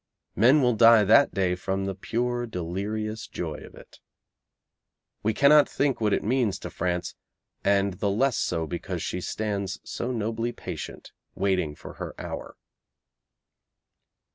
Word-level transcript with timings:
Men 0.35 0.63
will 0.63 0.73
die 0.73 1.03
that 1.03 1.31
day 1.31 1.53
from 1.53 1.85
the 1.85 1.93
pure, 1.93 2.47
delirious 2.47 3.27
joy 3.27 3.57
of 3.57 3.75
it. 3.75 3.99
We 5.21 5.31
cannot 5.31 5.69
think 5.69 6.01
what 6.01 6.11
it 6.11 6.23
means 6.23 6.57
to 6.57 6.71
France, 6.71 7.13
and 7.63 7.93
the 7.99 8.09
less 8.09 8.35
so 8.37 8.65
because 8.65 9.03
she 9.03 9.21
stands 9.21 9.79
so 9.83 10.09
nobly 10.09 10.53
patient 10.53 11.11
waiting 11.35 11.75
for 11.75 11.93
her 12.01 12.15
hour. 12.19 12.57